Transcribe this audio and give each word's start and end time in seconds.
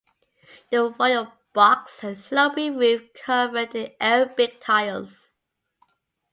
The 0.71 0.89
Royal 0.99 1.31
Box 1.53 1.99
has 1.99 2.17
a 2.17 2.23
sloping 2.23 2.75
roof 2.75 3.13
covered 3.13 3.75
in 3.75 3.91
Arabic 3.99 4.59
tiles. 4.59 5.35